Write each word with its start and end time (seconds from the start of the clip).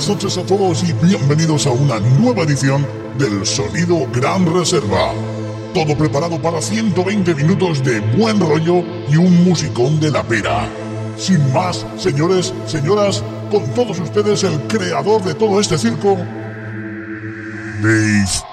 buenas 0.00 0.22
noches 0.22 0.38
a 0.38 0.46
todos 0.46 0.82
y 0.82 0.94
bienvenidos 1.04 1.66
a 1.66 1.72
una 1.72 2.00
nueva 2.00 2.44
edición 2.44 2.86
del 3.18 3.44
Sonido 3.44 4.06
Gran 4.14 4.46
Reserva. 4.46 5.12
Todo 5.74 5.94
preparado 5.94 6.40
para 6.40 6.62
120 6.62 7.34
minutos 7.34 7.84
de 7.84 8.00
buen 8.16 8.40
rollo 8.40 8.82
y 9.10 9.16
un 9.16 9.44
musicón 9.44 10.00
de 10.00 10.10
la 10.10 10.22
pera. 10.22 10.66
Sin 11.18 11.52
más, 11.52 11.84
señores, 11.98 12.54
señoras, 12.66 13.22
con 13.50 13.62
todos 13.74 14.00
ustedes 14.00 14.42
el 14.42 14.58
creador 14.68 15.22
de 15.22 15.34
todo 15.34 15.60
este 15.60 15.76
circo, 15.76 16.16
Dave 17.82 18.49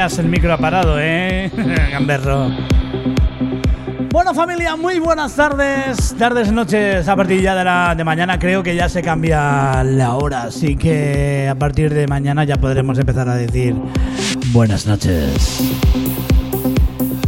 el 0.00 0.28
micro 0.30 0.56
parado, 0.56 0.98
¿eh? 0.98 1.50
Gamberro. 1.92 2.48
Bueno 4.10 4.32
familia, 4.32 4.74
muy 4.74 4.98
buenas 4.98 5.36
tardes, 5.36 6.14
tardes, 6.18 6.50
noches, 6.50 7.06
a 7.06 7.14
partir 7.14 7.42
ya 7.42 7.54
de, 7.54 7.64
la, 7.64 7.94
mañana 8.02 8.38
creo 8.38 8.62
que 8.62 8.74
ya 8.74 8.88
se 8.88 9.02
cambia 9.02 9.84
la 9.84 10.14
hora, 10.14 10.44
así 10.44 10.74
que 10.76 11.48
a 11.50 11.54
partir 11.54 11.92
de 11.92 12.06
mañana 12.06 12.44
ya 12.44 12.56
podremos 12.56 12.98
empezar 12.98 13.28
a 13.28 13.34
decir 13.34 13.76
buenas 14.52 14.86
noches. 14.86 15.60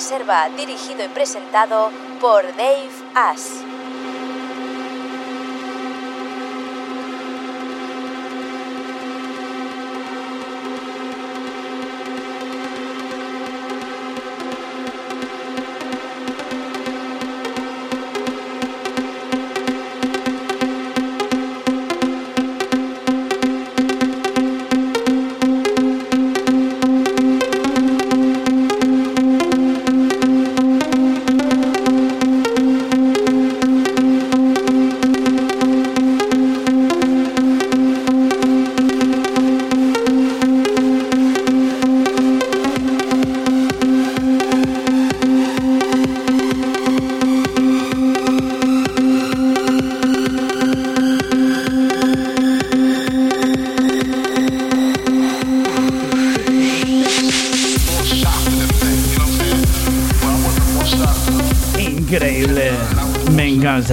Reserva, 0.02 0.48
dirigido 0.56 1.04
y 1.04 1.08
presentado 1.08 1.92
por 2.20 2.42
Dave 2.56 2.90
Ash. 3.14 3.61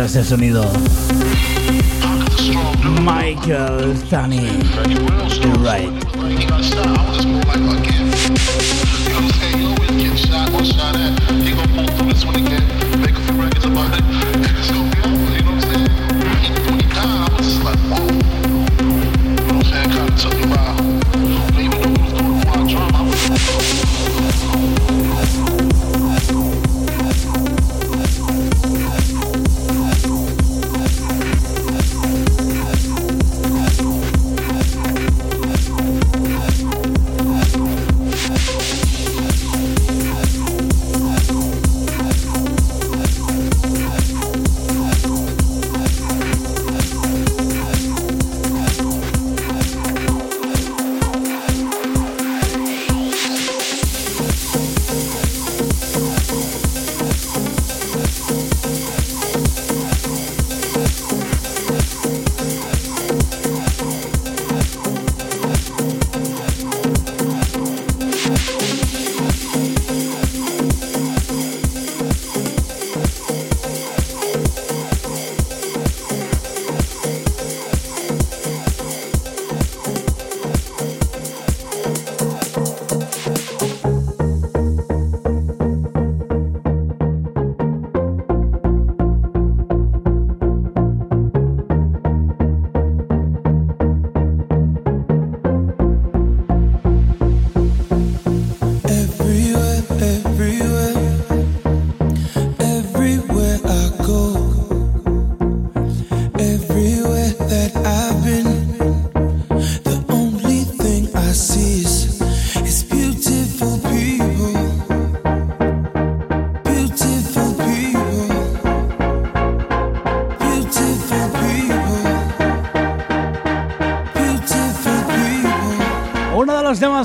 Ese 0.09 0.23
sonido. 0.23 0.65
Michael 3.03 3.93
Tani. 4.09 4.49
Right. 5.61 6.08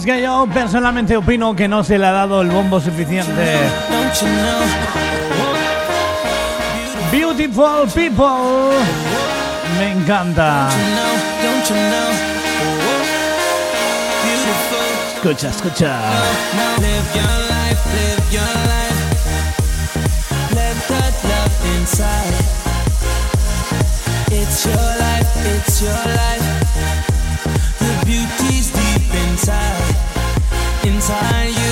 Que 0.03 0.21
yo 0.21 0.49
personalmente 0.53 1.17
opino 1.17 1.55
que 1.55 1.69
no 1.69 1.85
se 1.85 1.99
le 1.99 2.07
ha 2.07 2.11
dado 2.11 2.43
el 2.43 2.49
bombo 2.49 2.81
suficiente. 2.81 3.59
Beautiful 7.13 7.87
people. 7.95 8.75
Me 9.79 9.93
encanta. 9.93 10.69
Escucha, 15.15 15.49
escucha. 15.51 15.99
It's 24.31 24.67
your 24.67 24.75
life, 24.75 25.47
it's 25.47 25.81
your 25.81 25.93
life. 25.93 26.45
在 31.07 31.64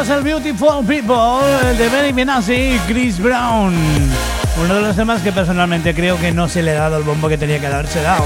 es 0.00 0.08
el 0.08 0.22
Beautiful 0.22 0.84
People 0.86 1.76
de 1.78 1.88
Benny 1.88 2.12
Benassi 2.12 2.52
y 2.52 2.80
Chris 2.88 3.18
Brown. 3.18 3.74
Uno 4.62 4.74
de 4.74 4.80
los 4.80 4.96
temas 4.96 5.22
que 5.22 5.30
personalmente 5.30 5.94
creo 5.94 6.18
que 6.18 6.32
no 6.32 6.48
se 6.48 6.62
le 6.62 6.72
ha 6.72 6.80
dado 6.80 6.98
el 6.98 7.04
bombo 7.04 7.28
que 7.28 7.38
tenía 7.38 7.60
que 7.60 7.66
haberse 7.66 8.02
dado. 8.02 8.24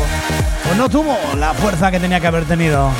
O 0.71 0.75
no 0.77 0.89
tuvo 0.89 1.17
la 1.37 1.53
fuerza 1.55 1.91
que 1.91 2.01
tenía 2.01 2.21
que 2.21 2.27
haber 2.27 2.47
tenido. 2.47 2.91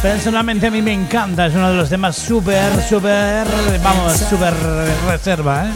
Personalmente 0.00 0.68
a 0.68 0.70
mí 0.70 0.80
me 0.80 0.92
encanta, 0.92 1.46
es 1.46 1.54
uno 1.54 1.70
de 1.70 1.76
los 1.76 1.88
temas 1.88 2.14
súper, 2.14 2.70
súper, 2.88 3.46
vamos, 3.82 4.12
súper 4.12 4.54
reserva, 5.08 5.66
¿eh? 5.66 5.70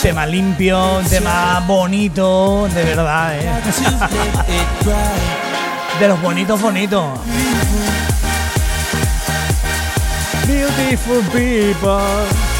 tema 0.00 0.26
limpio, 0.26 1.00
tema 1.08 1.62
bonito, 1.66 2.68
de 2.74 2.82
verdad, 2.82 3.38
¿eh? 3.38 3.48
de 6.00 6.08
los 6.08 6.20
bonitos, 6.20 6.60
bonitos. 6.60 7.04
Beautiful 10.46 11.22
people. 11.30 12.51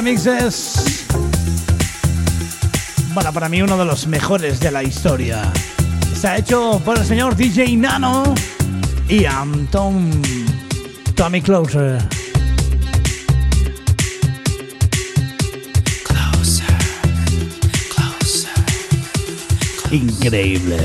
Remixes. 0.00 1.04
Bueno, 3.12 3.34
para 3.34 3.50
mí 3.50 3.60
uno 3.60 3.76
de 3.76 3.84
los 3.84 4.06
mejores 4.06 4.58
de 4.58 4.70
la 4.70 4.82
historia. 4.82 5.52
Está 6.10 6.38
hecho 6.38 6.80
por 6.86 6.96
el 6.96 7.04
señor 7.04 7.36
DJ 7.36 7.76
Nano 7.76 8.34
y 9.10 9.26
Am 9.26 9.66
Tom 9.66 10.10
Tommy 11.14 11.42
Closer. 11.42 11.98
Increíble. 19.90 20.78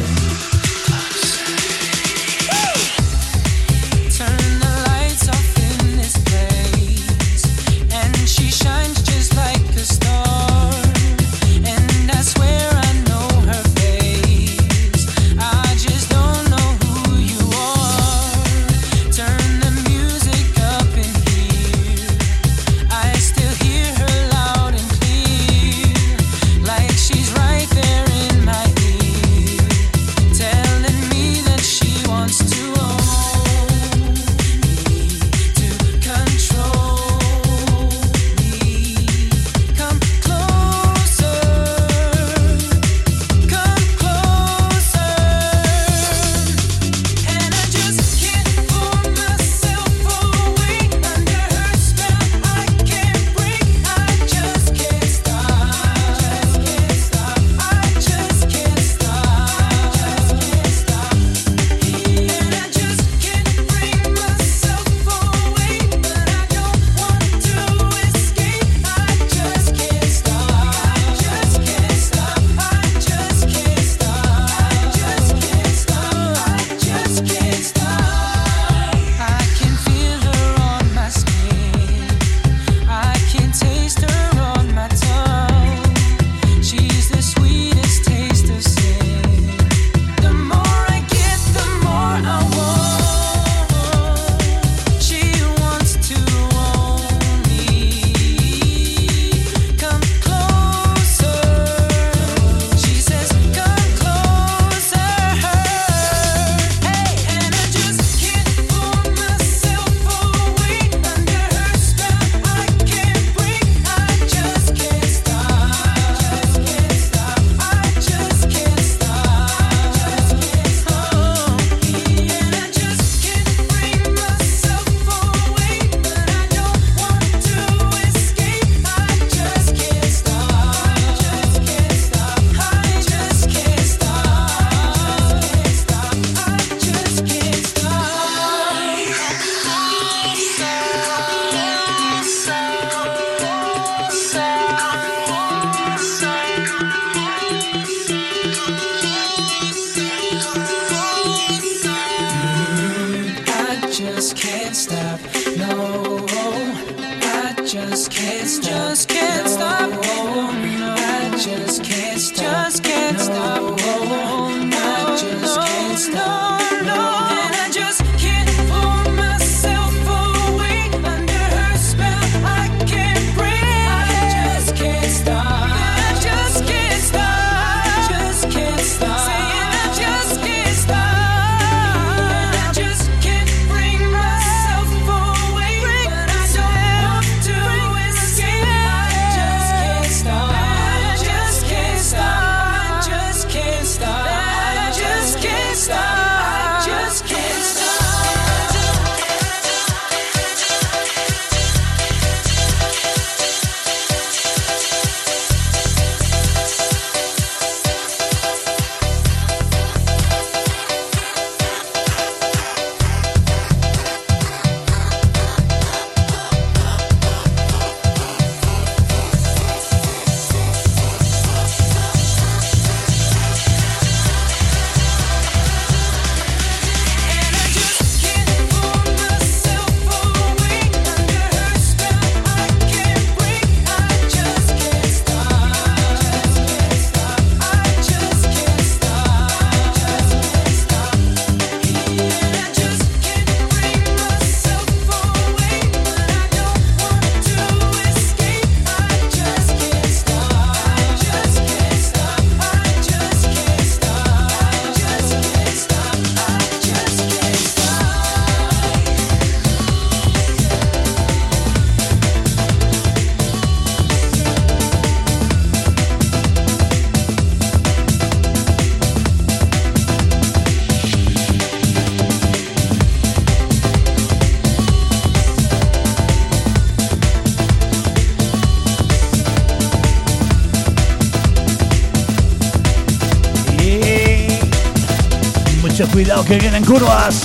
Cuidado 286.25 286.43
que 286.43 286.57
vienen 286.57 286.83
curvas. 286.83 287.43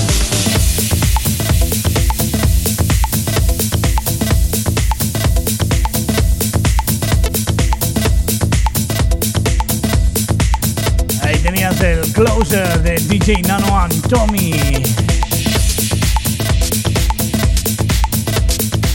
Ahí 11.23 11.37
tenías 11.43 11.79
el 11.83 12.11
closer 12.15 12.83
de 12.83 12.95
DJ 13.01 13.43
Nano 13.43 13.79
and 13.79 14.09
Tommy. 14.09 14.55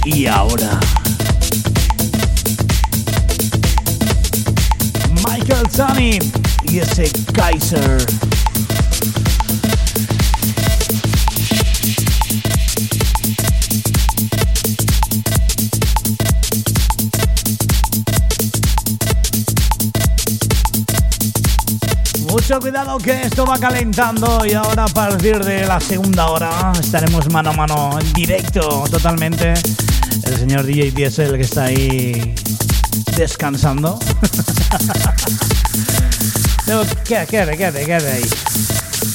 Y 0.04 0.26
ahora. 0.26 0.80
Michael 5.28 5.70
Sunny 5.70 6.18
y 6.64 6.80
ese 6.80 7.12
Kaiser. 7.34 8.35
Mucho 22.36 22.60
cuidado 22.60 22.98
que 22.98 23.22
esto 23.22 23.46
va 23.46 23.58
calentando 23.58 24.46
y 24.46 24.52
ahora 24.52 24.84
a 24.84 24.88
partir 24.90 25.40
de 25.40 25.66
la 25.66 25.80
segunda 25.80 26.28
hora 26.28 26.74
estaremos 26.78 27.32
mano 27.32 27.52
a 27.52 27.54
mano 27.54 27.98
en 27.98 28.12
directo 28.12 28.84
totalmente. 28.92 29.54
El 30.22 30.36
señor 30.36 30.66
DJ 30.66 30.92
Diesel 30.92 31.38
que 31.38 31.44
está 31.44 31.64
ahí 31.64 32.36
descansando. 33.16 33.98
quédate, 37.06 37.56
quédate, 37.56 37.86
quédate, 37.86 38.12
ahí. 38.12 38.26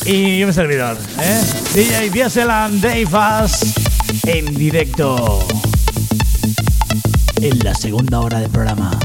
Y 0.06 0.42
un 0.42 0.54
servidor, 0.54 0.96
¿eh? 1.18 1.42
DJ 1.74 2.08
Diesel 2.08 2.48
and 2.48 2.80
Dave 2.80 3.06
Fast 3.06 3.64
en 4.24 4.54
directo 4.54 5.46
en 7.36 7.58
la 7.58 7.74
segunda 7.74 8.20
hora 8.20 8.40
del 8.40 8.48
programa. 8.48 8.98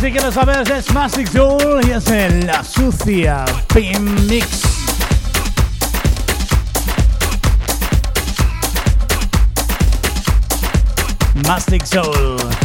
si 0.00 0.10
que 0.10 0.20
lo 0.20 0.32
sabes, 0.32 0.70
es 0.70 0.90
Mastic 0.94 1.30
Tool 1.30 1.86
y 1.86 1.90
es 1.90 2.06
en 2.08 2.46
la 2.46 2.64
sucia 2.64 3.44
Pin 3.74 4.26
Mix. 4.26 4.62
Mastic 11.46 11.84
Soul. 11.84 12.59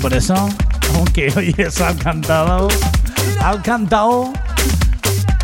por 0.00 0.14
eso, 0.14 0.48
aunque 0.94 1.32
hoy 1.36 1.54
es 1.58 1.80
al 1.80 1.96
cantado, 1.96 2.68
al 3.40 3.62
cantado 3.62 4.32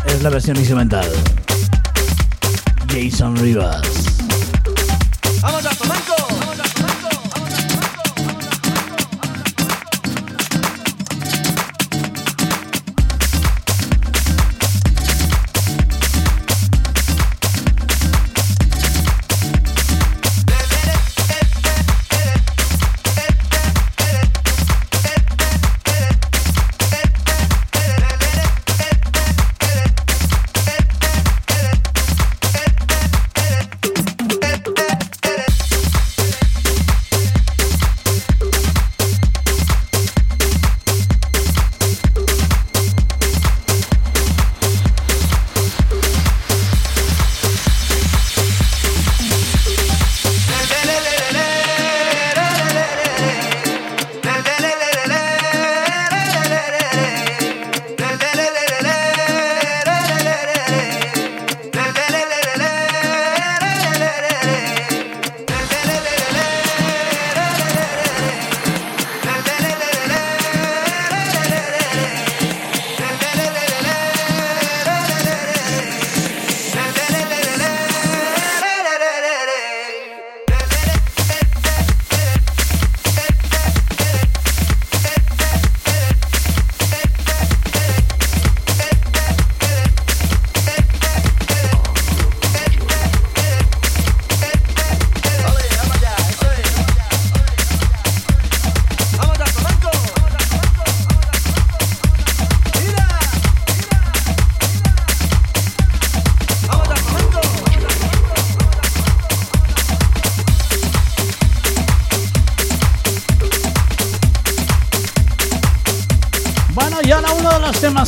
es 0.05 0.21
la 0.21 0.29
versión 0.29 0.57
instrumental. 0.57 1.07
Jason 2.87 3.35
Rivas. 3.37 3.98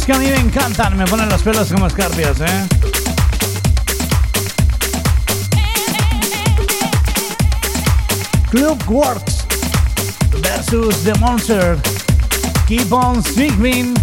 temas 0.02 0.06
que 0.06 0.14
a 0.14 0.20
mí 0.20 0.26
me 0.28 0.40
encantan, 0.40 0.98
me 0.98 1.06
ponen 1.06 1.30
los 1.30 1.42
pelos 1.42 1.72
como 1.72 1.88
escarpias, 1.88 2.40
¿eh? 2.42 2.68
Clubworks 8.50 9.46
versus 10.42 11.04
The 11.04 11.14
Monster. 11.20 11.78
Keep 12.68 12.92
on 12.92 13.24
swinging. 13.24 13.94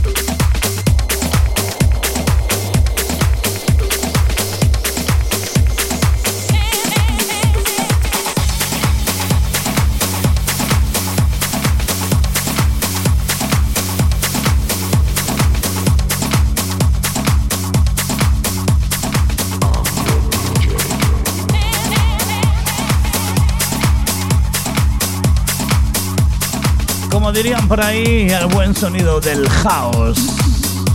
dirían 27.42 27.68
por 27.68 27.80
ahí, 27.80 28.28
al 28.32 28.46
buen 28.46 28.74
sonido 28.74 29.20
del 29.20 29.48
house. 29.48 30.18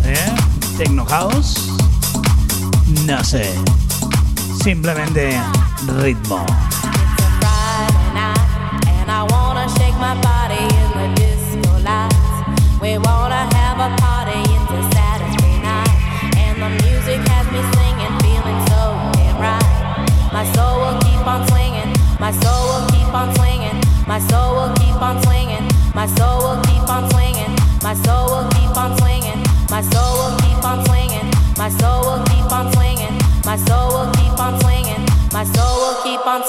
¿Eh? 0.03 0.35
¿Techno 0.77 1.05
house? 1.05 1.69
No 3.05 3.23
sé. 3.23 3.49
Simplemente 4.61 5.39
ritmo. 6.01 6.45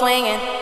swinging. 0.05 0.54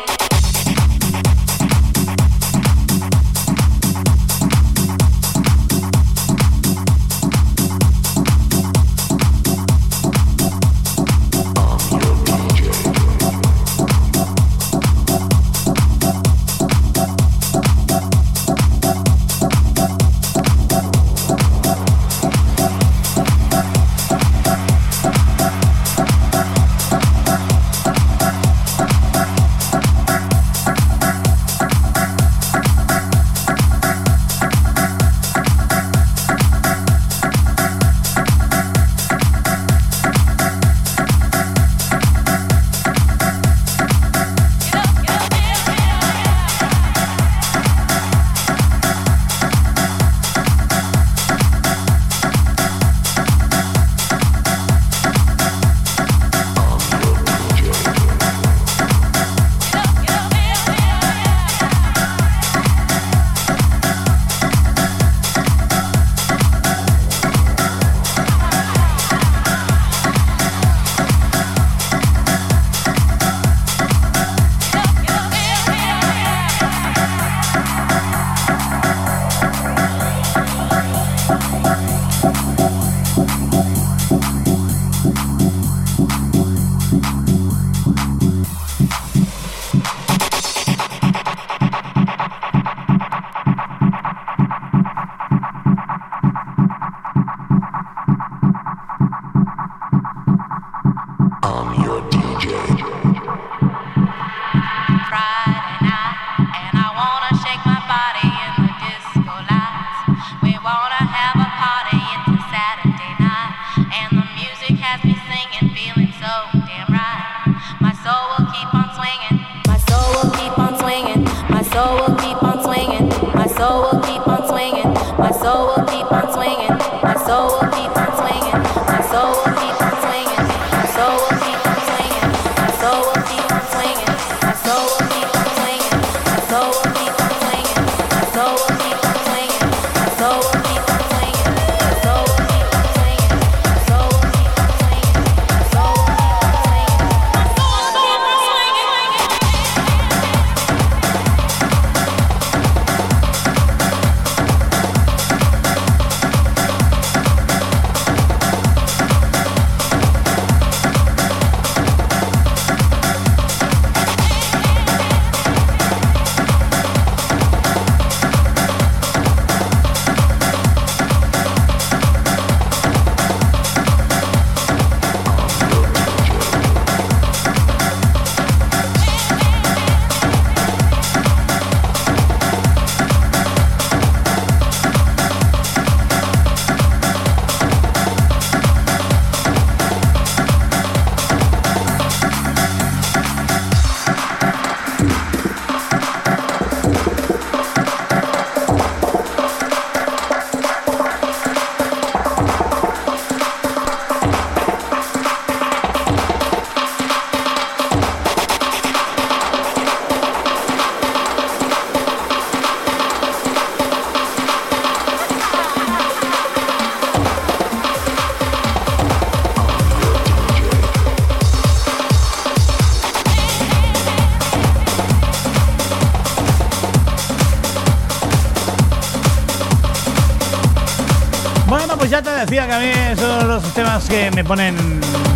Que 234.13 234.31
me 234.33 234.45
ponen 234.45 234.77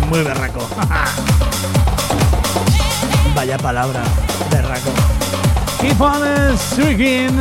muy 0.07 0.21
berraco. 0.21 0.59
Vaya 3.35 3.57
palabra, 3.57 4.03
berraco. 4.51 4.91
Keep 5.81 5.99
on 5.99 6.55
streaking, 6.55 7.35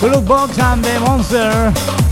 Look 0.00 0.24
Box 0.26 0.60
and 0.60 0.84
the 0.84 1.00
Monster. 1.00 2.09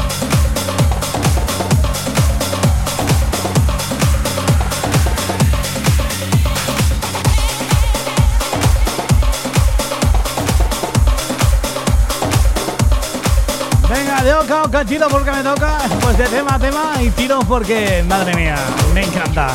Venga, 14.71 14.85
de 14.85 14.97
oca 14.97 15.09
a 15.09 15.09
oca, 15.09 15.09
tiro 15.09 15.09
porque 15.09 15.31
me 15.31 15.43
toca, 15.43 15.79
pues 16.03 16.19
de 16.19 16.25
tema 16.25 16.55
a 16.55 16.59
tema 16.59 16.93
y 17.03 17.11
tiro 17.11 17.39
porque, 17.41 18.05
madre 18.07 18.35
mía, 18.35 18.57
me 18.93 19.03
encanta. 19.03 19.49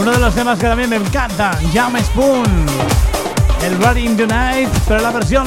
Uno 0.00 0.10
de 0.10 0.18
los 0.18 0.34
temas 0.34 0.58
que 0.58 0.66
también 0.66 0.90
me 0.90 0.96
encanta, 0.96 1.56
Jam 1.72 1.96
Spoon, 2.02 2.66
el 3.62 3.78
Running 3.78 4.16
the 4.16 4.26
Night, 4.26 4.68
pero 4.88 5.00
la 5.02 5.12
versión 5.12 5.46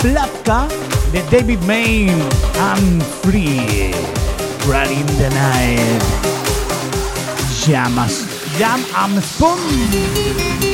Platka 0.00 0.66
de 1.10 1.22
David 1.32 1.58
Main, 1.66 2.16
I'm 2.60 3.00
Free, 3.22 3.92
Running 4.68 5.06
the 5.16 5.30
Night, 5.30 6.02
Jam, 7.66 7.96
Jam 8.58 9.20
Spoon. 9.20 10.67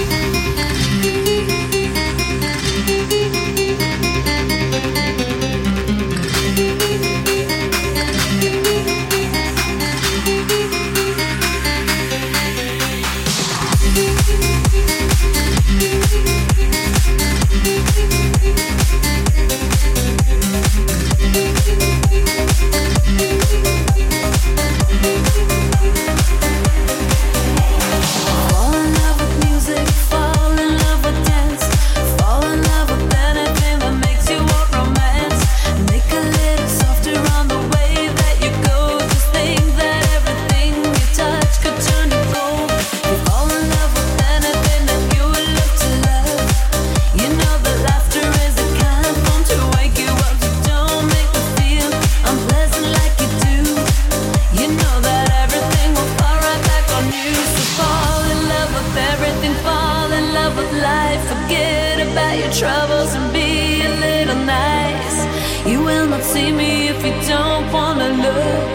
See 66.35 66.51
me 66.51 66.89
if 66.89 66.99
you 67.07 67.15
don't 67.29 67.67
wanna 67.73 68.09
look. 68.27 68.75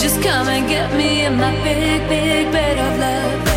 Just 0.00 0.20
come 0.22 0.48
and 0.48 0.68
get 0.68 0.88
me 0.98 1.24
in 1.24 1.34
my 1.38 1.52
big, 1.64 1.98
big 2.10 2.52
bed 2.52 2.76
of 2.86 2.98
love. 2.98 3.49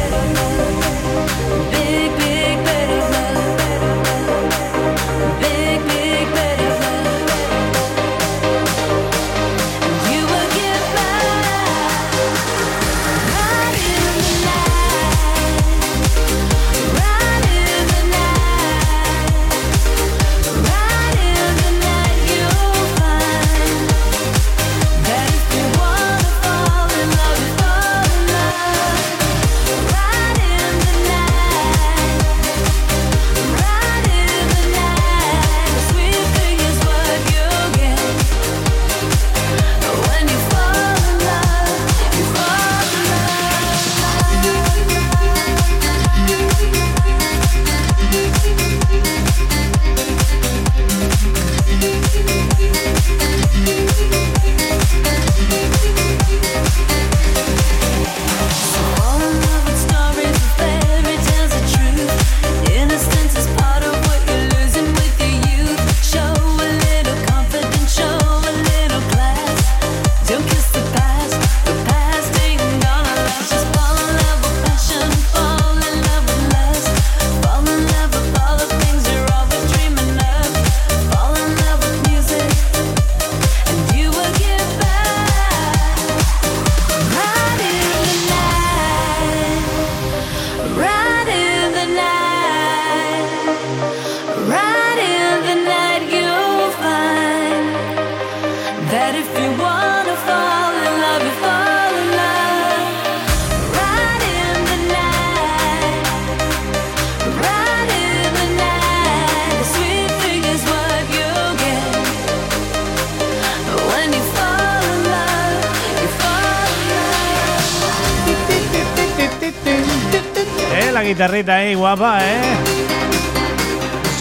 Ahí, 121.47 121.75
guapa, 121.75 122.19
¿eh? 122.21 122.41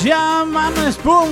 Jam 0.02 0.56
and 0.56 0.92
Spoon, 0.92 1.30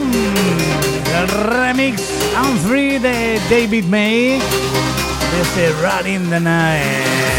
el 1.19 1.29
remix 1.29 2.01
I'm 2.37 2.57
Free 2.59 2.99
de 2.99 3.41
David 3.51 3.85
May, 3.87 4.39
de 4.39 5.41
este 5.43 5.69
night, 5.69 5.81
running 5.83 6.31
the 6.31 6.41
night. 6.41 7.31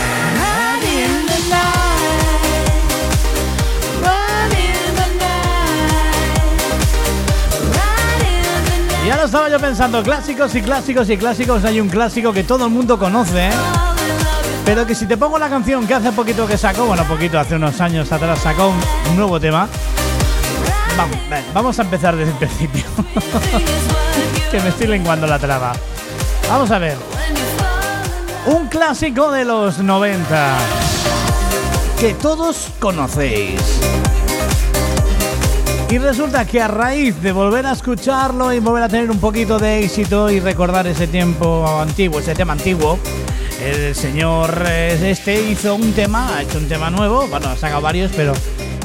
Ya 9.07 9.17
lo 9.17 9.25
estaba 9.25 9.49
yo 9.49 9.59
pensando, 9.59 10.03
clásicos 10.03 10.53
y 10.55 10.61
clásicos 10.61 11.09
y 11.09 11.17
clásicos. 11.17 11.63
Hay 11.63 11.79
un 11.79 11.89
clásico 11.89 12.33
que 12.33 12.43
todo 12.43 12.65
el 12.65 12.71
mundo 12.71 12.99
conoce, 12.99 13.47
¿eh? 13.47 13.51
Pero 14.65 14.85
que 14.85 14.95
si 14.95 15.05
te 15.05 15.17
pongo 15.17 15.39
la 15.39 15.49
canción 15.49 15.87
que 15.87 15.93
hace 15.93 16.11
poquito 16.11 16.47
que 16.47 16.57
sacó, 16.57 16.85
bueno, 16.85 17.03
poquito, 17.05 17.39
hace 17.39 17.55
unos 17.55 17.79
años 17.81 18.11
atrás 18.11 18.39
sacó 18.39 18.69
un, 18.69 19.15
nuevo 19.15 19.39
tema. 19.39 19.67
Vamos, 20.97 21.17
vamos 21.53 21.79
a 21.79 21.81
empezar 21.81 22.15
desde 22.15 22.31
el 22.31 22.37
principio. 22.37 22.83
que 24.51 24.59
me 24.59 24.69
estoy 24.69 24.87
lenguando 24.87 25.25
la 25.27 25.39
traba. 25.39 25.73
Vamos 26.47 26.69
a 26.71 26.79
ver. 26.79 26.97
Un 28.45 28.67
clásico 28.67 29.31
de 29.31 29.45
los 29.45 29.79
90. 29.79 30.57
Que 31.99 32.13
todos 32.13 32.69
conocéis. 32.79 33.61
Y 35.91 35.97
resulta 35.97 36.45
que 36.45 36.61
a 36.61 36.69
raíz 36.69 37.21
de 37.21 37.33
volver 37.33 37.65
a 37.65 37.73
escucharlo 37.73 38.53
y 38.53 38.59
volver 38.59 38.83
a 38.83 38.87
tener 38.87 39.11
un 39.11 39.19
poquito 39.19 39.59
de 39.59 39.83
éxito 39.83 40.29
y 40.29 40.39
recordar 40.39 40.87
ese 40.87 41.05
tiempo 41.05 41.67
antiguo, 41.81 42.21
ese 42.21 42.33
tema 42.33 42.53
antiguo, 42.53 42.97
el 43.71 43.95
señor 43.95 44.63
eh, 44.67 44.97
este 45.11 45.49
hizo 45.49 45.75
un 45.75 45.93
tema, 45.93 46.37
ha 46.37 46.43
hecho 46.43 46.57
un 46.57 46.67
tema 46.67 46.89
nuevo, 46.89 47.27
bueno, 47.27 47.49
ha 47.49 47.55
sacado 47.55 47.81
varios, 47.81 48.11
pero 48.15 48.33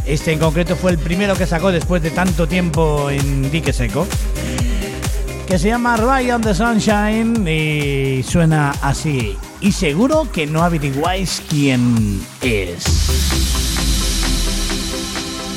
este 0.05 0.33
en 0.33 0.39
concreto 0.39 0.77
fue 0.77 0.93
el 0.93 0.99
primero 0.99 1.35
que 1.35 1.47
sacó 1.47 1.73
después 1.73 2.03
de 2.03 2.11
tanto 2.11 2.47
tiempo 2.47 3.11
en 3.11 3.51
dique 3.51 3.73
seco, 3.73 4.07
que 5.47 5.59
se 5.59 5.69
llama 5.69 5.97
Ryan 5.97 6.41
the 6.41 6.55
Sunshine 6.55 7.47
y 7.47 8.23
suena 8.23 8.73
así. 8.83 9.37
Y 9.61 9.73
seguro 9.73 10.29
que 10.33 10.47
no 10.47 10.63
averiguáis 10.63 11.43
quién 11.49 12.25
es. 12.41 12.85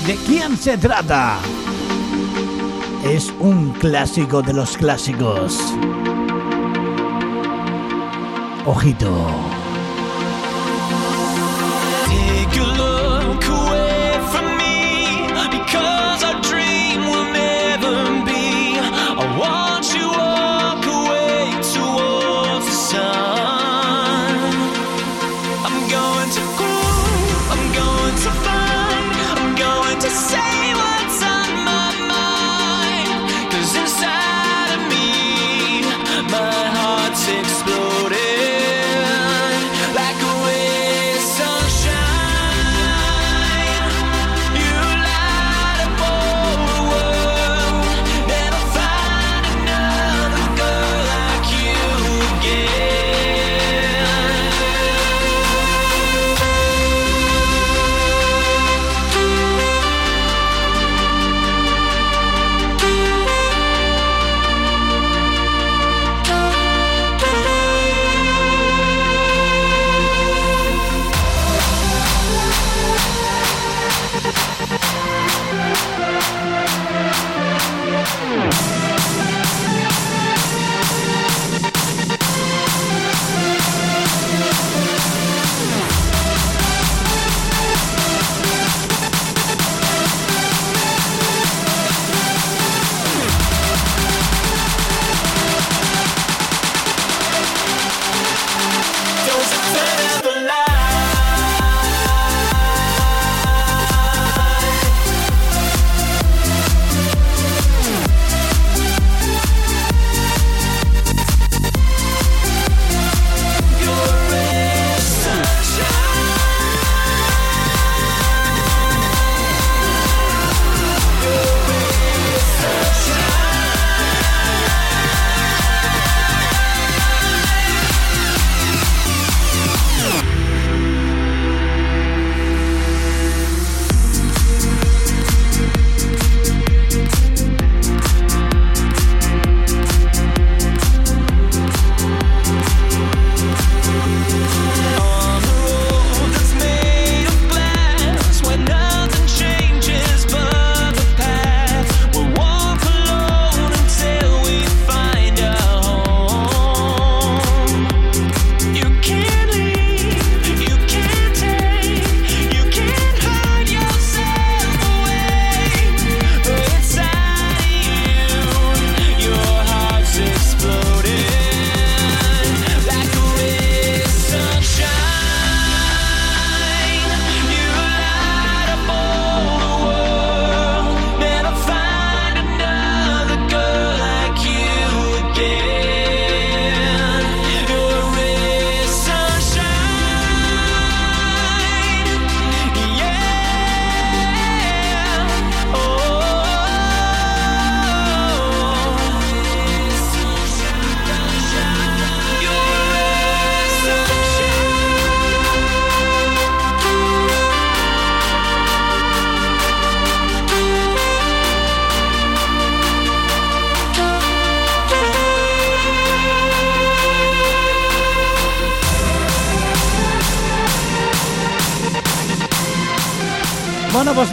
¿De 0.07 0.15
quién 0.25 0.57
se 0.57 0.77
trata? 0.77 1.37
Es 3.05 3.31
un 3.39 3.73
clásico 3.73 4.41
de 4.41 4.53
los 4.53 4.77
clásicos. 4.77 5.57
Ojito. 8.69 9.48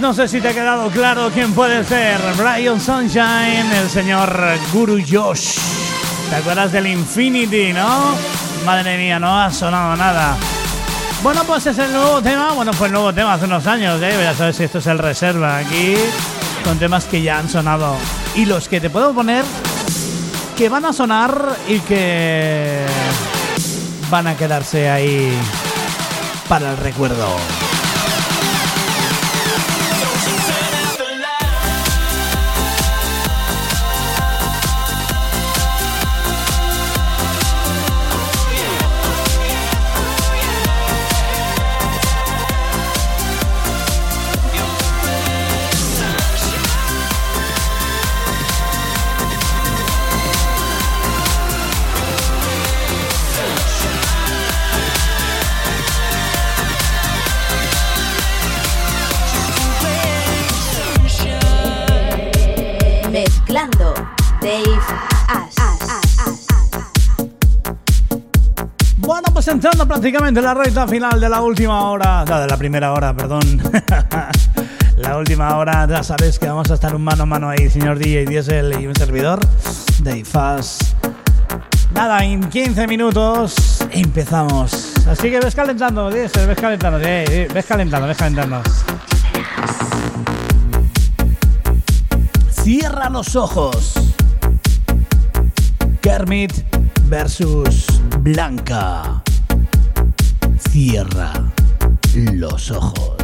No 0.01 0.12
sé 0.12 0.28
si 0.28 0.40
te 0.40 0.49
ha 0.49 0.53
quedado 0.53 0.90
claro 0.90 1.30
quién 1.32 1.53
puede 1.53 1.82
ser. 1.84 2.20
Brian 2.36 2.80
Sunshine, 2.80 3.72
el 3.72 3.88
señor 3.88 4.38
Guru 4.72 4.99
Josh. 5.01 5.59
¿Te 6.28 6.36
acuerdas 6.36 6.70
del 6.70 6.86
Infinity, 6.86 7.72
no? 7.72 8.14
Madre 8.64 8.99
mía, 8.99 9.18
no 9.18 9.40
ha 9.40 9.51
sonado 9.51 9.97
nada. 9.97 10.36
Bueno, 11.22 11.42
pues 11.44 11.66
es 11.66 11.78
el 11.78 11.92
nuevo 11.92 12.20
tema. 12.20 12.53
Bueno, 12.53 12.72
fue 12.72 12.88
el 12.88 12.92
nuevo 12.92 13.12
tema 13.12 13.34
hace 13.34 13.47
unos 13.47 13.66
años, 13.66 14.01
¿eh? 14.03 14.14
Ya 14.22 14.34
sabes 14.34 14.57
si 14.57 14.64
esto 14.64 14.78
es 14.78 14.86
el 14.86 14.99
reserva 14.99 15.57
aquí. 15.59 15.94
Con 16.62 16.78
temas 16.78 17.07
que 17.07 17.22
ya 17.22 17.38
han 17.38 17.49
sonado. 17.49 17.97
Y 18.34 18.44
los 18.44 18.68
que 18.68 18.80
te 18.80 18.90
puedo 18.90 19.14
poner 19.14 19.44
que 20.57 20.68
van 20.68 20.84
a 20.84 20.92
sonar 20.92 21.57
y 21.68 21.80
que 21.80 22.84
van 24.11 24.26
a 24.26 24.36
quedarse 24.36 24.90
ahí 24.90 25.32
para 26.49 26.70
el 26.70 26.76
recuerdo. 26.76 27.36
Entrando 69.49 69.86
prácticamente 69.86 70.40
en 70.40 70.44
la 70.44 70.55
recta 70.55 70.88
final 70.88 71.20
de 71.20 71.28
la 71.28 71.40
última 71.40 71.88
hora, 71.88 72.24
no, 72.24 72.40
de 72.40 72.49
la 72.49 72.57
primera 72.57 72.92
hora, 72.92 73.14
perdón. 73.14 73.40
la 74.97 75.16
última 75.16 75.57
hora, 75.57 75.86
ya 75.88 76.03
sabéis 76.03 76.38
que 76.38 76.49
vamos 76.49 76.68
a 76.70 76.74
estar 76.74 76.94
un 76.97 77.05
mano 77.05 77.22
a 77.22 77.26
mano 77.26 77.49
ahí, 77.49 77.70
señor 77.70 77.97
DJ 77.99 78.26
Diesel 78.26 78.80
y 78.80 78.88
un 78.88 78.94
servidor, 78.97 79.38
Dave 80.01 80.24
Fast. 80.24 80.82
Nada, 81.94 82.24
en 82.24 82.42
15 82.51 82.88
minutos 82.88 83.78
empezamos. 83.92 84.92
Así 85.07 85.30
que 85.30 85.38
ves 85.38 85.55
calentando, 85.55 86.11
Diesel, 86.11 86.49
ves 86.49 86.59
calentando, 86.61 86.99
ves 86.99 87.66
calentando, 87.66 88.09
ves 88.09 88.16
calentando. 88.16 88.62
Cierra 92.51 93.09
los 93.11 93.36
ojos. 93.36 93.94
Kermit 96.03 96.53
versus 97.09 97.86
Blanca. 98.18 99.22
Cierra 100.77 101.33
los 102.35 102.70
ojos. 102.70 103.16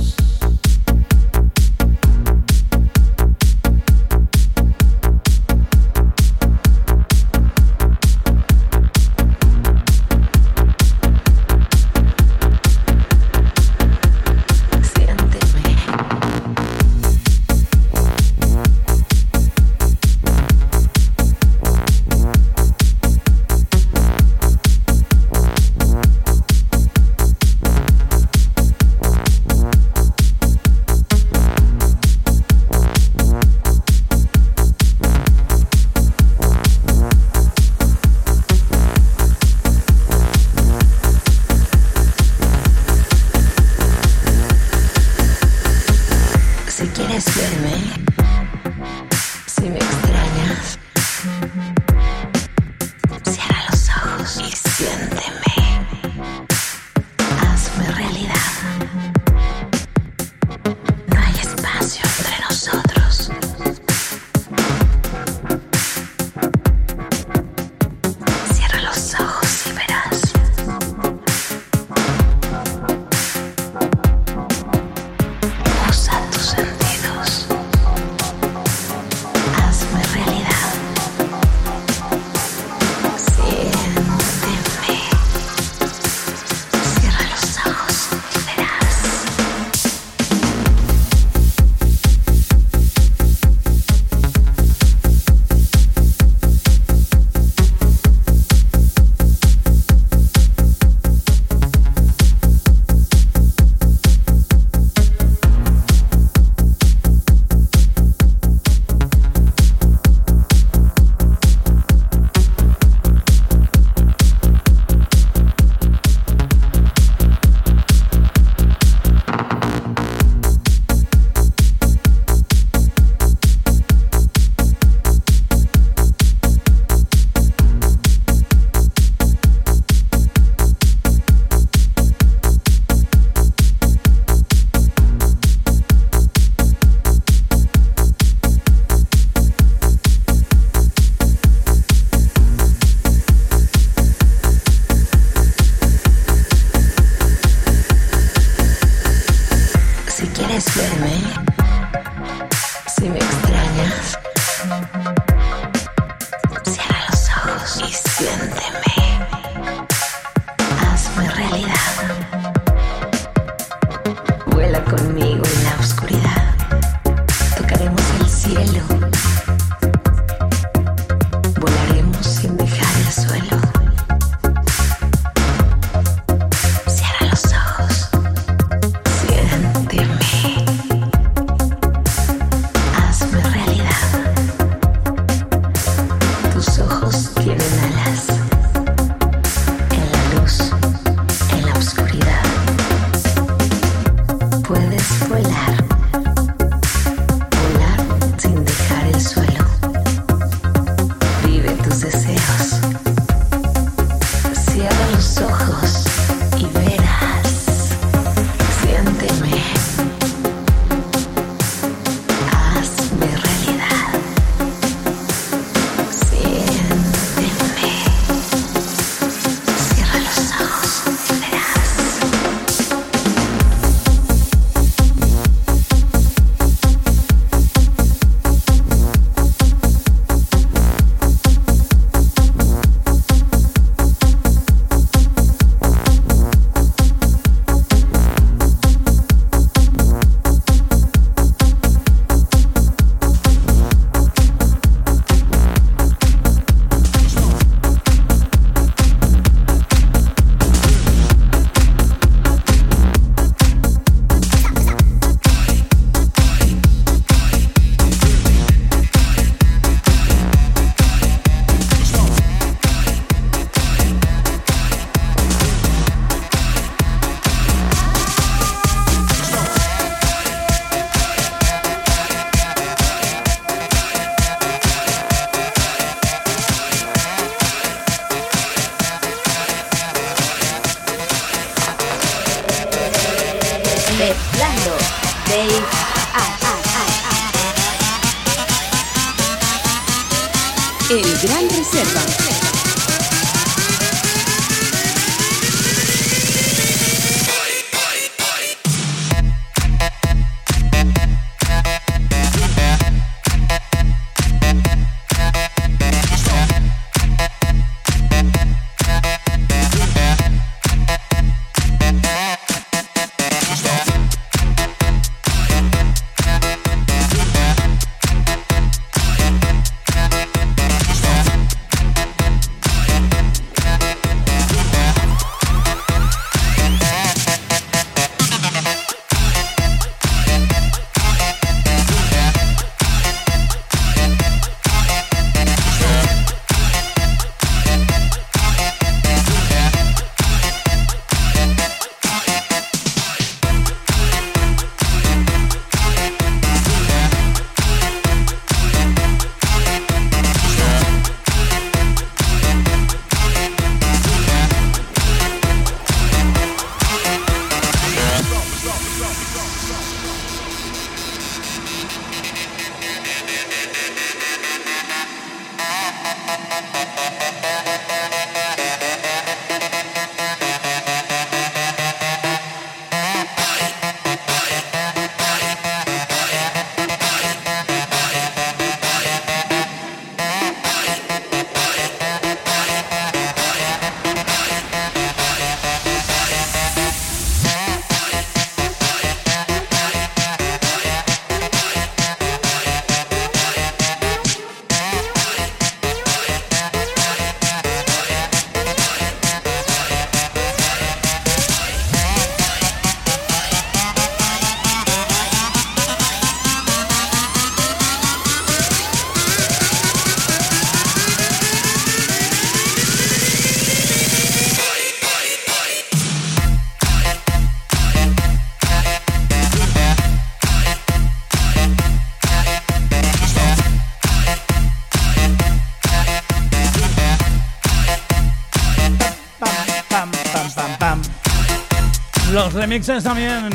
Remixes 432.92 433.24
también 433.24 433.70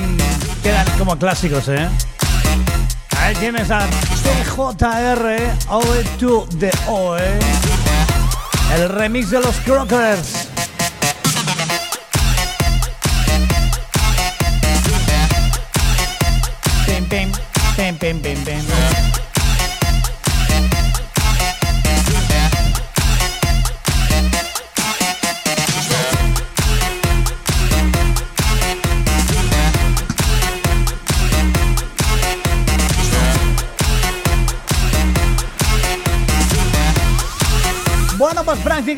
quedan 0.62 0.86
como 1.00 1.18
clásicos, 1.18 1.68
¿eh? 1.70 1.90
Ahí 3.18 3.34
tienes 3.38 3.72
a 3.72 3.80
TJR 4.22 5.56
OE 5.70 6.04
to 6.20 6.48
the 6.60 6.70
OE. 6.88 7.40
El 8.76 8.90
remix 8.90 9.32
de 9.32 9.40
los 9.40 9.56
Crockers. 9.62 10.50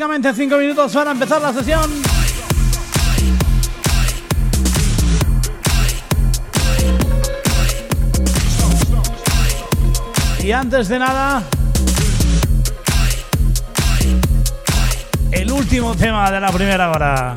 Prácticamente 0.00 0.32
cinco 0.32 0.56
minutos 0.56 0.94
para 0.94 1.10
empezar 1.10 1.42
la 1.42 1.52
sesión. 1.52 1.90
Y 10.42 10.52
antes 10.52 10.88
de 10.88 10.98
nada, 10.98 11.42
el 15.32 15.52
último 15.52 15.94
tema 15.94 16.30
de 16.30 16.40
la 16.40 16.50
primera 16.50 16.90
hora. 16.90 17.34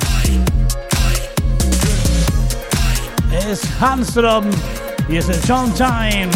Es 3.45 3.61
Hamstrom 3.82 4.45
y 5.09 5.18
es 5.18 5.28
el 5.28 5.43
Sean 5.43 5.74
Times 5.74 6.34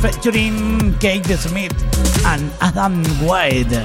featuring 0.00 0.92
Kate 1.00 1.36
Smith 1.36 1.74
and 2.24 2.48
Adam 2.60 3.02
White. 3.22 3.82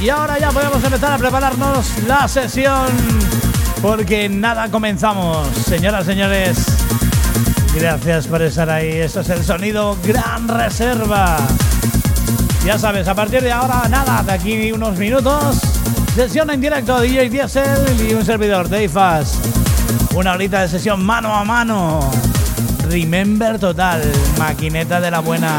Y 0.00 0.08
ahora 0.08 0.38
ya 0.38 0.50
podemos 0.50 0.82
empezar 0.82 1.12
a 1.12 1.18
prepararnos 1.18 2.02
la 2.06 2.26
sesión. 2.26 2.86
Porque 3.82 4.30
nada, 4.30 4.70
comenzamos. 4.70 5.46
Señoras, 5.66 6.06
señores, 6.06 6.64
gracias 7.74 8.26
por 8.26 8.40
estar 8.40 8.70
ahí. 8.70 8.88
Esto 8.92 9.20
es 9.20 9.28
el 9.28 9.44
sonido 9.44 9.98
Gran 10.02 10.48
Reserva. 10.48 11.36
Ya 12.64 12.78
sabes, 12.78 13.08
a 13.08 13.14
partir 13.14 13.42
de 13.42 13.52
ahora, 13.52 13.88
nada, 13.88 14.22
de 14.22 14.32
aquí 14.32 14.72
unos 14.72 14.96
minutos, 14.96 15.60
sesión 16.14 16.50
en 16.50 16.60
directo 16.60 17.00
DJ 17.00 17.28
Diesel 17.28 18.08
y 18.08 18.14
un 18.14 18.24
servidor, 18.24 18.68
Dave 18.68 18.88
Fast. 18.88 19.36
Una 20.14 20.32
horita 20.32 20.62
de 20.62 20.68
sesión 20.68 21.04
mano 21.04 21.34
a 21.34 21.44
mano. 21.44 22.10
Remember 22.88 23.58
total, 23.58 24.02
maquineta 24.38 24.98
de 25.00 25.10
la 25.10 25.20
buena. 25.20 25.58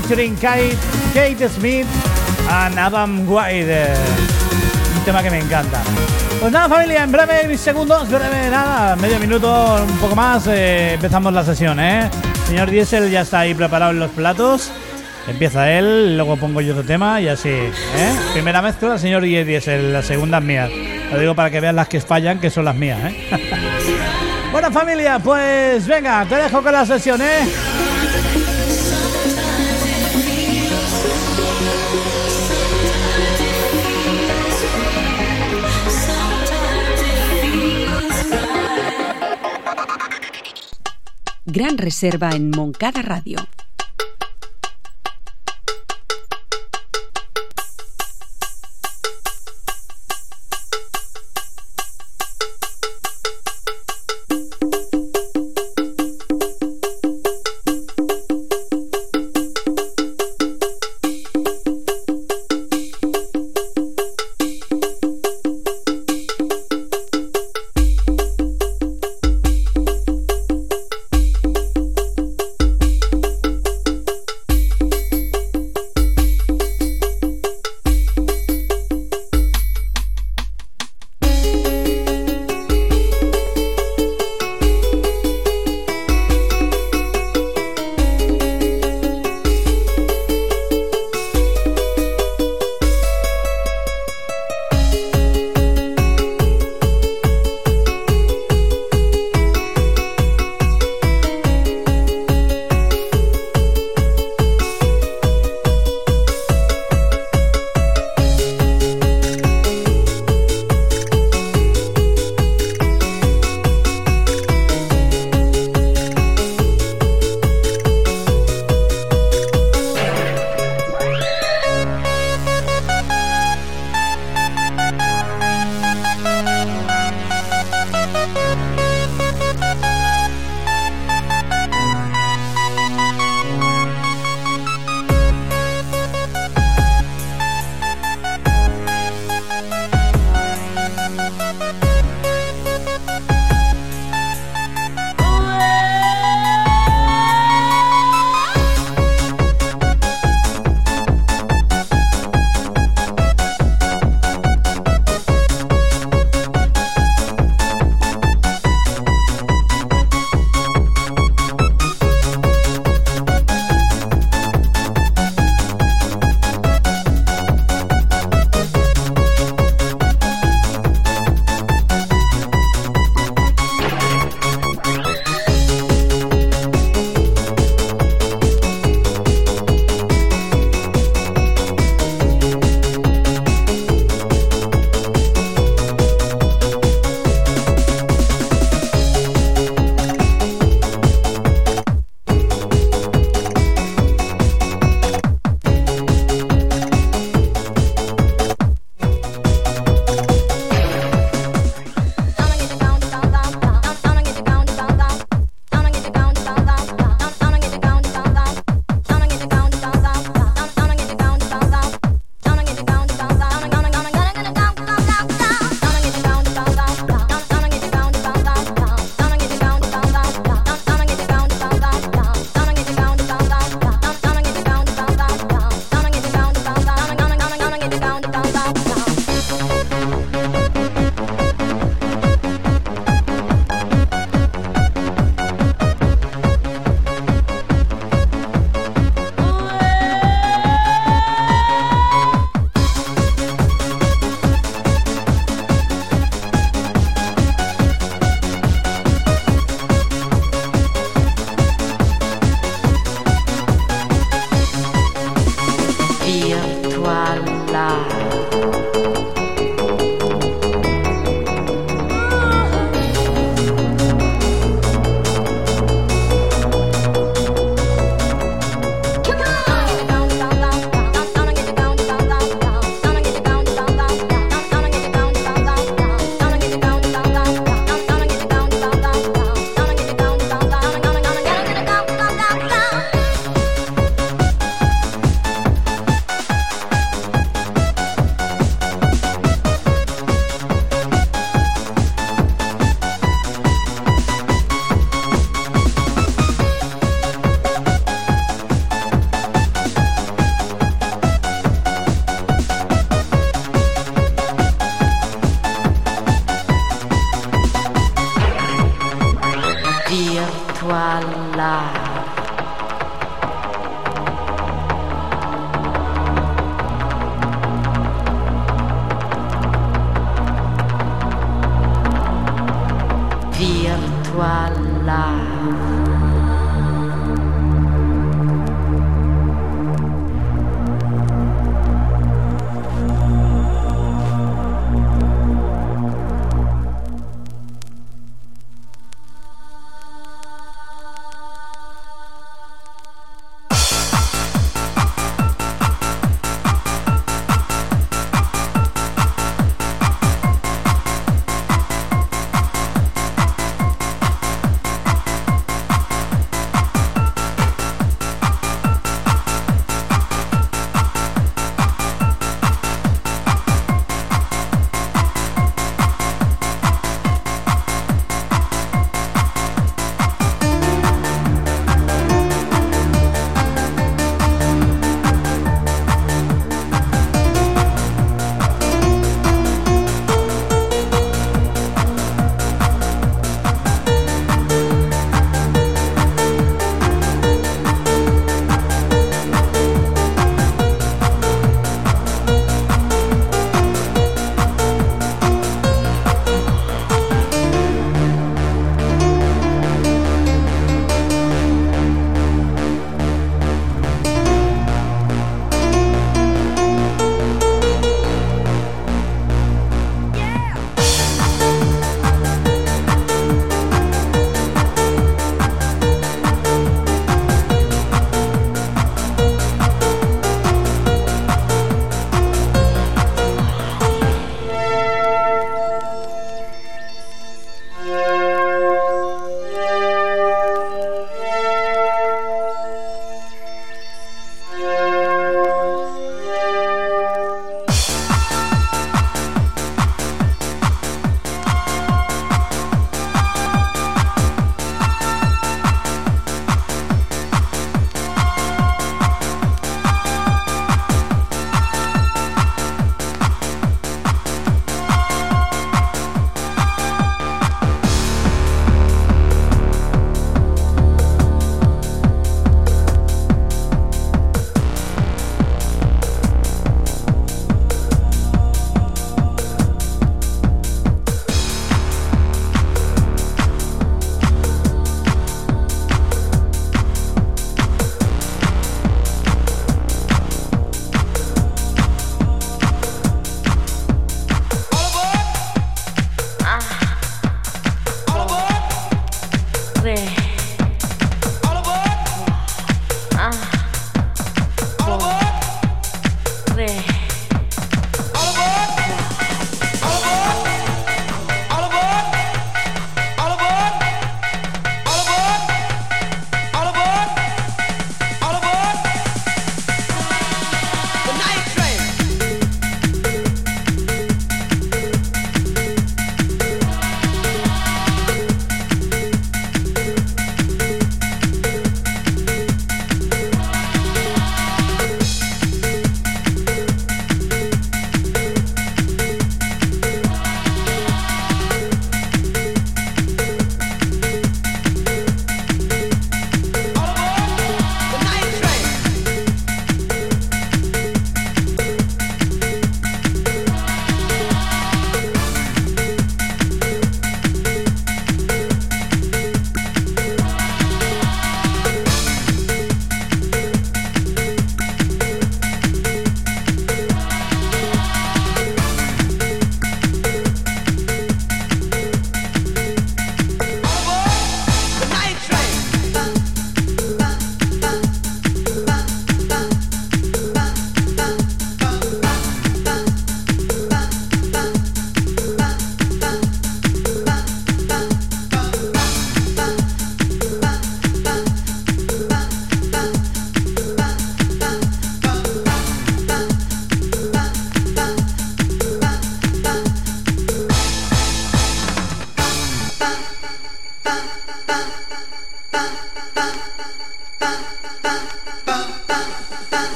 Featuring 0.00 0.36
Kate, 0.36 0.76
Kate 1.12 1.48
Smith 1.48 1.86
and 2.48 2.78
Adam 2.78 3.28
White. 3.28 3.66
Un 4.96 5.04
tema 5.04 5.22
que 5.22 5.30
me 5.30 5.38
encanta. 5.38 5.82
Pues 6.40 6.52
nada, 6.52 6.68
familia, 6.68 7.02
en 7.02 7.10
breve 7.10 7.58
segundos, 7.58 8.08
breve 8.08 8.48
nada, 8.50 8.94
medio 8.96 9.18
minuto, 9.18 9.84
un 9.88 9.98
poco 9.98 10.14
más, 10.14 10.46
eh, 10.46 10.94
empezamos 10.94 11.32
la 11.32 11.42
sesión, 11.42 11.80
¿eh? 11.80 12.08
Señor 12.46 12.70
Diesel 12.70 13.10
ya 13.10 13.22
está 13.22 13.40
ahí 13.40 13.54
preparado 13.54 13.90
en 13.90 13.98
los 13.98 14.10
platos. 14.10 14.70
Empieza 15.26 15.70
él, 15.72 16.16
luego 16.16 16.36
pongo 16.36 16.60
yo 16.60 16.72
otro 16.74 16.84
tema 16.84 17.20
y 17.20 17.28
así, 17.28 17.48
¿eh? 17.48 17.72
Primera 18.32 18.62
mezcla, 18.62 18.98
señor 18.98 19.22
Diesel, 19.22 19.92
la 19.92 20.02
segunda 20.02 20.38
es 20.38 20.44
mía. 20.44 20.68
Lo 21.12 21.18
digo 21.18 21.34
para 21.34 21.50
que 21.50 21.60
vean 21.60 21.74
las 21.74 21.88
que 21.88 22.00
fallan, 22.00 22.38
que 22.38 22.50
son 22.50 22.64
las 22.64 22.76
mías, 22.76 23.00
¿eh? 23.04 23.28
Bueno 24.52 24.72
familia, 24.72 25.18
pues 25.18 25.86
venga, 25.86 26.24
te 26.24 26.36
dejo 26.36 26.62
con 26.62 26.72
la 26.72 26.86
sesión, 26.86 27.20
¿eh? 27.20 27.46
Gran 41.50 41.78
Reserva 41.78 42.28
en 42.32 42.50
Moncada 42.50 43.00
Radio. 43.00 43.38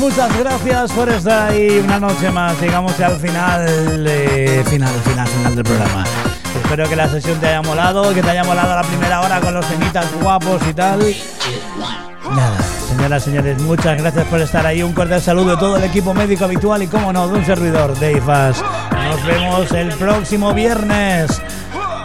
Muchas 0.00 0.38
gracias 0.38 0.92
por 0.92 1.08
estar 1.10 1.50
ahí 1.50 1.78
una 1.84 2.00
noche 2.00 2.30
más. 2.30 2.60
Llegamos 2.60 2.98
al 3.00 3.18
final, 3.18 3.66
eh, 4.08 4.64
final, 4.68 4.94
final, 5.04 5.28
final 5.28 5.54
del 5.54 5.64
programa. 5.64 6.04
Espero 6.62 6.88
que 6.88 6.96
la 6.96 7.08
sesión 7.08 7.38
te 7.38 7.48
haya 7.48 7.62
molado, 7.62 8.14
que 8.14 8.22
te 8.22 8.30
haya 8.30 8.42
molado 8.42 8.74
la 8.74 8.82
primera 8.82 9.20
hora 9.20 9.40
con 9.40 9.54
los 9.54 9.66
temitas 9.66 10.06
guapos 10.20 10.62
y 10.68 10.72
tal. 10.72 11.00
Nada, 12.34 12.58
señoras 12.88 13.22
señores, 13.22 13.60
muchas 13.60 13.98
gracias 13.98 14.26
por 14.26 14.40
estar 14.40 14.66
ahí. 14.66 14.82
Un 14.82 14.94
cordial 14.94 15.20
saludo 15.20 15.50
de 15.50 15.56
todo 15.58 15.76
el 15.76 15.84
equipo 15.84 16.14
médico 16.14 16.44
habitual 16.44 16.82
y, 16.82 16.86
como 16.86 17.12
no, 17.12 17.28
de 17.28 17.38
un 17.38 17.44
servidor, 17.44 17.94
Dave 17.94 18.20
Fast. 18.22 18.62
Nos 18.92 19.26
vemos 19.26 19.70
el 19.72 19.88
próximo 19.94 20.54
viernes. 20.54 21.42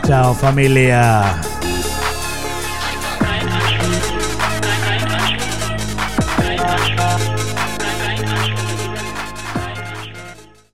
Chao 0.06 0.34
familia. 0.34 1.40